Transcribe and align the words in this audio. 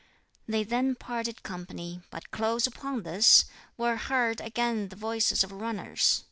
They 0.47 0.63
then 0.63 0.95
parted 0.95 1.43
company, 1.43 2.01
but 2.09 2.31
close 2.31 2.65
upon 2.65 3.03
this, 3.03 3.45
were 3.77 3.97
heard 3.97 4.41
again 4.41 4.89
the 4.89 4.95
voices 4.95 5.43
of 5.43 5.51
runners. 5.51 6.19